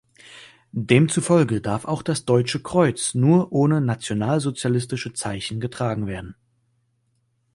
[0.71, 6.33] Demzufolge darf auch das Deutsche Kreuz nur ohne nationalsozialistische Zeichen getragen werden.